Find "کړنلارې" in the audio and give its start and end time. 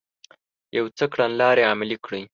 1.13-1.63